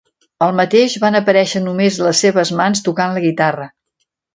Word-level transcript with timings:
Al 0.45 0.55
mateix 0.59 0.95
van 1.03 1.19
aparèixer 1.21 1.63
només 1.67 2.01
les 2.07 2.25
seves 2.27 2.55
mans 2.65 2.85
tocant 2.91 3.19
la 3.19 3.27
guitarra. 3.31 3.75